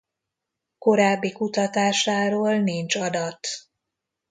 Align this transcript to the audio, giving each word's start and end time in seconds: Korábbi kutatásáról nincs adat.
Korábbi 0.77 1.31
kutatásáról 1.31 2.55
nincs 2.59 2.95
adat. 2.95 3.47